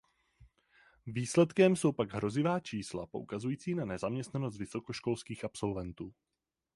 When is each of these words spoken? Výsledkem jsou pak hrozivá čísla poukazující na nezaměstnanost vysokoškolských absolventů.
Výsledkem 1.05 1.75
jsou 1.75 1.91
pak 1.91 2.13
hrozivá 2.13 2.59
čísla 2.59 3.05
poukazující 3.07 3.75
na 3.75 3.85
nezaměstnanost 3.85 4.57
vysokoškolských 4.57 5.45
absolventů. 5.45 6.13